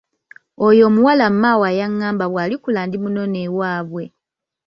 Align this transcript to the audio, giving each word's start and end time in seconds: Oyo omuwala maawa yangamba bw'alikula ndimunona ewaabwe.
Oyo 0.67 0.81
omuwala 0.89 1.25
maawa 1.41 1.67
yangamba 1.79 2.25
bw'alikula 2.31 2.81
ndimunona 2.87 3.37
ewaabwe. 3.47 4.03